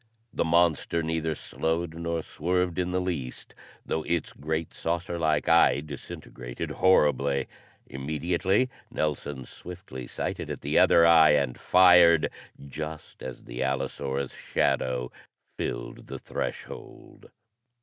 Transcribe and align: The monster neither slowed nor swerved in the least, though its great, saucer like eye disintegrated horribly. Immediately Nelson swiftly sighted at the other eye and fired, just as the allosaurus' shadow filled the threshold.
The 0.33 0.43
monster 0.43 1.03
neither 1.03 1.35
slowed 1.35 1.93
nor 1.93 2.23
swerved 2.23 2.79
in 2.79 2.89
the 2.89 2.99
least, 2.99 3.53
though 3.85 4.01
its 4.01 4.33
great, 4.33 4.73
saucer 4.73 5.19
like 5.19 5.47
eye 5.47 5.79
disintegrated 5.81 6.71
horribly. 6.71 7.47
Immediately 7.85 8.71
Nelson 8.89 9.45
swiftly 9.45 10.07
sighted 10.07 10.49
at 10.49 10.61
the 10.61 10.79
other 10.79 11.05
eye 11.05 11.33
and 11.33 11.55
fired, 11.55 12.31
just 12.67 13.21
as 13.21 13.43
the 13.43 13.61
allosaurus' 13.61 14.33
shadow 14.33 15.11
filled 15.55 16.07
the 16.07 16.17
threshold. 16.17 17.29